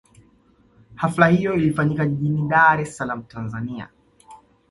Hafla 0.95 1.27
hiyo 1.27 1.53
ilifanyika 1.53 2.05
jijini 2.05 2.47
Dar 2.49 2.81
es 2.81 2.97
Salaam 2.97 3.23
Tanzania 3.23 3.89